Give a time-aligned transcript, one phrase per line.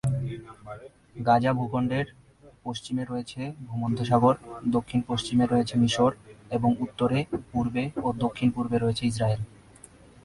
[1.25, 2.05] গাজা ভূখণ্ডের
[2.63, 4.35] পশ্চিমে রয়েছে ভূমধ্যসাগর,
[4.67, 6.11] দক্ষিণ-পশ্চিমে রয়েছে মিশর,
[6.51, 7.19] এবং উত্তরে,
[7.51, 9.41] পূর্বে, ও দক্ষিণ-পূর্বে রয়েছে ইসরায়েল।